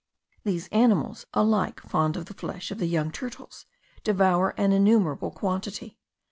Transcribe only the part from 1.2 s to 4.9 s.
alike fond of the flesh of the young turtles, devour an